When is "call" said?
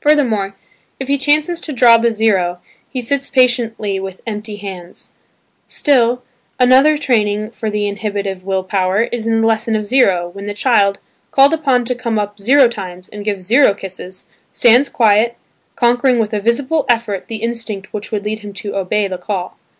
19.18-19.56